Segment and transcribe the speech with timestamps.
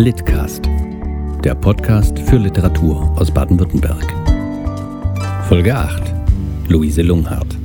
[0.00, 0.64] Litcast,
[1.42, 4.06] der Podcast für Literatur aus Baden-Württemberg.
[5.48, 6.14] Folge 8.
[6.68, 7.58] Luise Lunghardt.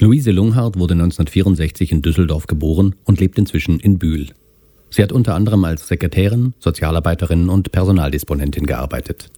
[0.00, 4.26] Luise Lunghardt wurde 1964 in Düsseldorf geboren und lebt inzwischen in Bühl.
[4.90, 9.30] Sie hat unter anderem als Sekretärin, Sozialarbeiterin und Personaldisponentin gearbeitet.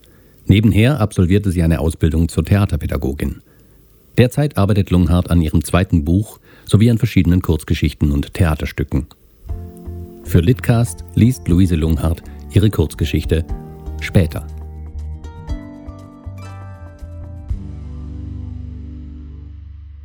[0.47, 3.43] Nebenher absolvierte sie eine Ausbildung zur Theaterpädagogin.
[4.17, 9.09] Derzeit arbeitet Lunghardt an ihrem zweiten Buch sowie an verschiedenen Kurzgeschichten und Theaterstücken.
[10.27, 13.47] Für Litcast liest Luise Lunghardt ihre Kurzgeschichte
[14.01, 14.45] Später.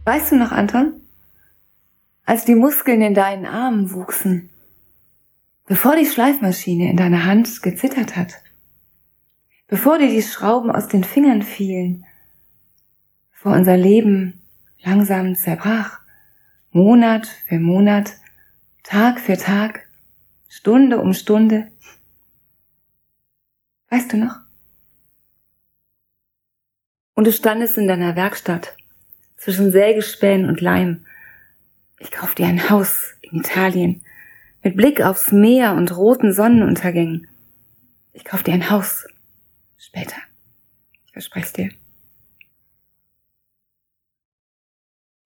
[0.05, 0.93] Weißt du noch, Anton?
[2.23, 4.51] Als die Muskeln in deinen Armen wuchsen,
[5.65, 8.35] bevor die Schleifmaschine in deiner Hand gezittert hat,
[9.67, 12.05] bevor dir die Schrauben aus den Fingern fielen,
[13.31, 14.39] bevor unser Leben
[14.83, 15.99] langsam zerbrach,
[16.71, 18.13] Monat für Monat,
[18.83, 19.87] Tag für Tag,
[20.53, 21.71] Stunde um Stunde.
[23.87, 24.37] Weißt du noch?
[27.13, 28.75] Und du standest in deiner Werkstatt
[29.37, 31.05] zwischen Sägespänen und Leim.
[31.99, 34.03] Ich kauf dir ein Haus in Italien
[34.61, 37.29] mit Blick aufs Meer und roten Sonnenuntergängen.
[38.11, 39.07] Ich kauf dir ein Haus.
[39.77, 40.17] Später.
[41.05, 41.71] Ich verspreche dir.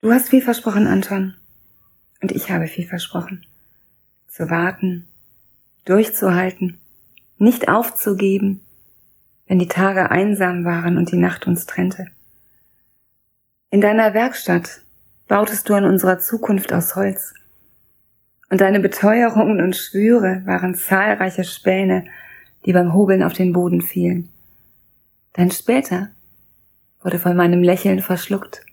[0.02, 1.36] Du hast viel versprochen, Anton.
[2.22, 3.44] Und ich habe viel versprochen.
[4.28, 5.08] Zu warten,
[5.86, 6.80] durchzuhalten,
[7.38, 8.62] nicht aufzugeben,
[9.48, 12.08] wenn die Tage einsam waren und die Nacht uns trennte.
[13.70, 14.82] In deiner Werkstatt
[15.28, 17.34] bautest du an unserer Zukunft aus Holz.
[18.50, 22.06] Und deine Beteuerungen und Schwüre waren zahlreiche Späne,
[22.66, 24.30] die beim Hobeln auf den Boden fielen.
[25.34, 26.10] Dein später
[27.02, 28.66] wurde von meinem Lächeln verschluckt.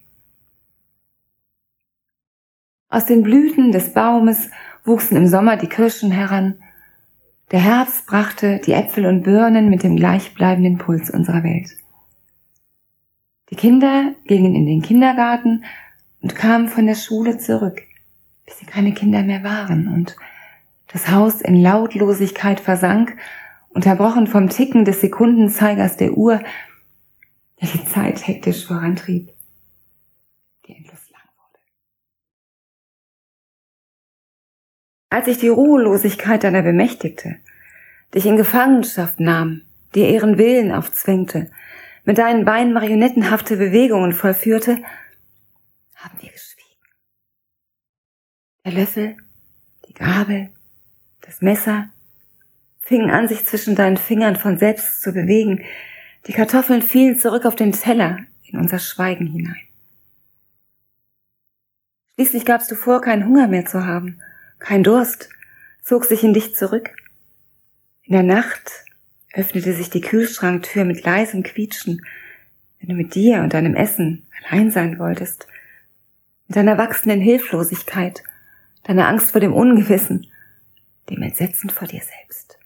[2.88, 4.50] Aus den Blüten des Baumes
[4.84, 6.61] wuchsen im Sommer die Kirschen heran,
[7.52, 11.70] der Herbst brachte die Äpfel und Birnen mit dem gleichbleibenden Puls unserer Welt.
[13.50, 15.64] Die Kinder gingen in den Kindergarten
[16.22, 17.82] und kamen von der Schule zurück,
[18.46, 20.16] bis sie keine Kinder mehr waren und
[20.88, 23.16] das Haus in Lautlosigkeit versank,
[23.70, 26.42] unterbrochen vom Ticken des Sekundenzeigers der Uhr,
[27.60, 29.32] der die Zeit hektisch vorantrieb,
[30.66, 31.58] die endlos lang wurde.
[35.10, 37.36] Als ich die Ruhelosigkeit deiner bemächtigte,
[38.14, 39.62] dich in Gefangenschaft nahm,
[39.94, 41.50] dir ihren Willen aufzwängte,
[42.04, 44.78] mit deinen Beinen marionettenhafte Bewegungen vollführte,
[45.94, 46.68] haben wir geschwiegen.
[48.64, 49.16] Der Löffel,
[49.88, 50.50] die Gabel,
[51.20, 51.88] das Messer
[52.80, 55.64] fingen an, sich zwischen deinen Fingern von selbst zu bewegen.
[56.26, 59.62] Die Kartoffeln fielen zurück auf den Teller in unser Schweigen hinein.
[62.14, 64.20] Schließlich gabst du vor, keinen Hunger mehr zu haben,
[64.58, 65.28] kein Durst,
[65.82, 66.90] zog sich in dich zurück.
[68.02, 68.84] In der Nacht
[69.32, 72.04] öffnete sich die Kühlschranktür mit leisem Quietschen,
[72.80, 75.46] wenn du mit dir und deinem Essen allein sein wolltest.
[76.48, 78.22] Mit deiner wachsenden Hilflosigkeit,
[78.82, 80.26] deiner Angst vor dem Ungewissen,
[81.10, 82.58] dem Entsetzen vor dir selbst.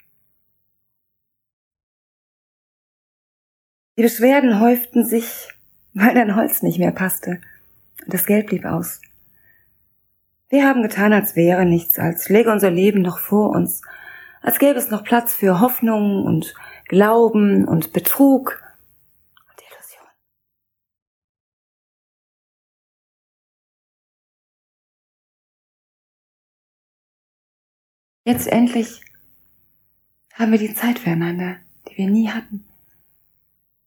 [3.98, 5.48] Die Beschwerden häuften sich,
[5.92, 7.40] weil dein Holz nicht mehr passte
[8.04, 9.00] und das Geld blieb aus.
[10.48, 13.82] Wir haben getan, als wäre nichts, als läge unser Leben noch vor uns
[14.46, 18.62] als gäbe es noch Platz für Hoffnung und Glauben und Betrug
[19.40, 20.06] und Illusion.
[28.24, 29.00] Jetzt endlich
[30.32, 31.56] haben wir die Zeit füreinander,
[31.88, 32.64] die wir nie hatten.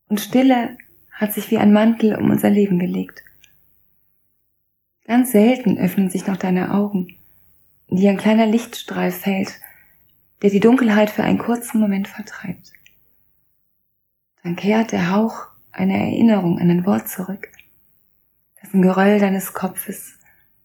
[0.09, 0.78] Und Stille
[1.09, 3.24] hat sich wie ein Mantel um unser Leben gelegt.
[5.06, 7.18] Ganz selten öffnen sich noch deine Augen,
[7.88, 9.53] in die ein kleiner Lichtstrahl fällt
[10.41, 12.72] der die Dunkelheit für einen kurzen Moment vertreibt.
[14.44, 17.50] Dann kehrt der Hauch einer Erinnerung an ein Wort zurück,
[18.61, 20.17] das im Geröll deines Kopfes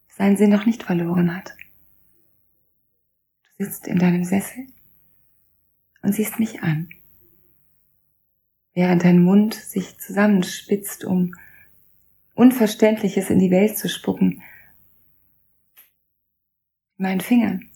[0.08, 1.56] seinen Sinn noch nicht verloren hat.
[3.58, 4.66] Du sitzt in deinem Sessel
[6.02, 6.88] und siehst mich an,
[8.74, 11.34] während dein Mund sich zusammenspitzt, um
[12.34, 14.42] Unverständliches in die Welt zu spucken.
[16.96, 17.70] Meinen Fingern